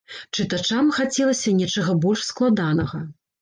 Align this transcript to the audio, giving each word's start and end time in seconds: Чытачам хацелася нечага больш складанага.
Чытачам 0.35 0.89
хацелася 0.99 1.53
нечага 1.59 1.91
больш 2.07 2.25
складанага. 2.31 3.05